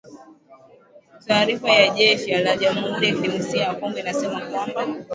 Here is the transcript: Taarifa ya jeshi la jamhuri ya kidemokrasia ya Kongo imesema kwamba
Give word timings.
Taarifa 1.27 1.69
ya 1.73 1.89
jeshi 1.89 2.31
la 2.37 2.57
jamhuri 2.57 3.07
ya 3.07 3.13
kidemokrasia 3.15 3.61
ya 3.63 3.73
Kongo 3.75 3.97
imesema 3.99 4.41
kwamba 4.41 4.85